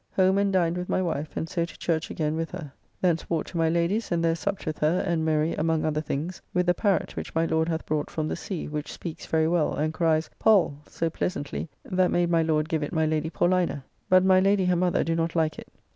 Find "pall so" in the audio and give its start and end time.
10.39-11.07